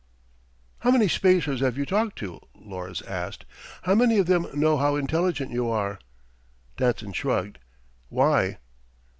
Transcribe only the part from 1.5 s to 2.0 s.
have you